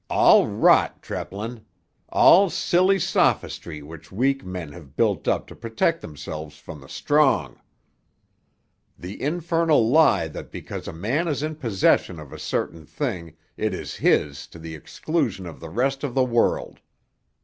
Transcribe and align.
"All 0.09 0.47
rot, 0.47 1.03
Treplin; 1.03 1.63
all 2.09 2.49
silly 2.49 2.97
sophistry 2.97 3.83
which 3.83 4.11
weak 4.11 4.43
men 4.43 4.71
have 4.71 4.95
built 4.95 5.27
up 5.27 5.45
to 5.45 5.55
protect 5.55 6.01
themselves 6.01 6.57
from 6.57 6.81
the 6.81 6.89
strong! 6.89 7.61
The 8.97 9.21
infernal 9.21 9.87
lie 9.87 10.27
that 10.29 10.49
because 10.51 10.87
a 10.87 10.91
man 10.91 11.27
is 11.27 11.43
in 11.43 11.53
possession 11.53 12.19
of 12.19 12.33
a 12.33 12.39
certain 12.39 12.83
thing 12.83 13.37
it 13.57 13.75
is 13.75 13.97
his 13.97 14.47
to 14.47 14.57
the 14.57 14.73
exclusion 14.73 15.45
of 15.45 15.59
the 15.59 15.69
rest 15.69 16.03
of 16.03 16.15
the 16.15 16.25
world! 16.25 16.79